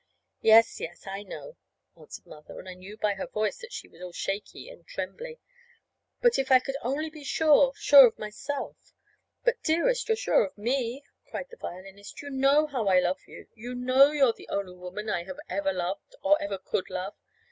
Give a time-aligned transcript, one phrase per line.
[0.41, 1.57] "Yes, yes, I know,"
[1.95, 5.39] answered Mother; and I knew by her voice that she was all shaky and trembly.
[6.21, 8.93] "But if I could only be sure sure of myself."
[9.43, 12.19] "But, dearest, you're sure of me!" cried the violinist.
[12.19, 13.45] "You know how I love you.
[13.53, 17.13] You know you're the only woman I have ever loved, or ever could love!"